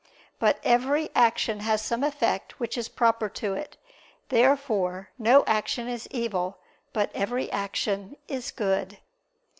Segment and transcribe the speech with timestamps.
[0.39, 3.77] But every action has some effect which is proper to it.
[4.29, 6.57] Therefore no action is evil,
[6.91, 8.97] but every action is good.